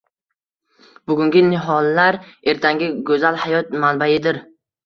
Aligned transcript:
bugungi 1.11 1.43
nihollar– 1.51 2.17
ertangi 2.55 2.91
go‘zal 3.11 3.41
hayot 3.45 3.73
manbaidirng 3.85 4.47